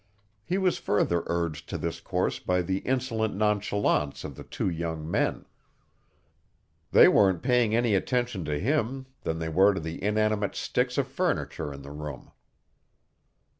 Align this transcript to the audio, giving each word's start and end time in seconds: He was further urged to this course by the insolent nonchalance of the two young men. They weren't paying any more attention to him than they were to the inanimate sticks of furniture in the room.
He 0.43 0.57
was 0.57 0.79
further 0.79 1.21
urged 1.27 1.69
to 1.69 1.77
this 1.77 1.99
course 1.99 2.39
by 2.39 2.63
the 2.63 2.79
insolent 2.79 3.35
nonchalance 3.35 4.23
of 4.23 4.33
the 4.35 4.43
two 4.43 4.67
young 4.67 5.07
men. 5.07 5.45
They 6.91 7.07
weren't 7.07 7.43
paying 7.43 7.75
any 7.75 7.91
more 7.91 7.99
attention 7.99 8.43
to 8.45 8.59
him 8.59 9.05
than 9.21 9.37
they 9.37 9.49
were 9.49 9.75
to 9.75 9.79
the 9.79 10.01
inanimate 10.03 10.55
sticks 10.55 10.97
of 10.97 11.07
furniture 11.07 11.71
in 11.71 11.83
the 11.83 11.91
room. 11.91 12.31